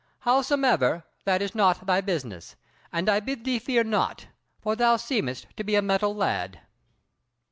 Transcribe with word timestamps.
Howsoever, 0.21 1.03
that 1.25 1.43
is 1.43 1.53
not 1.53 1.85
thy 1.85 2.01
business; 2.01 2.55
and 2.91 3.07
I 3.07 3.19
bid 3.19 3.45
thee 3.45 3.59
fear 3.59 3.83
naught; 3.83 4.25
for 4.59 4.75
thou 4.75 4.95
seemest 4.97 5.45
to 5.57 5.63
be 5.63 5.75
a 5.75 5.81
mettle 5.83 6.15
lad." 6.15 6.59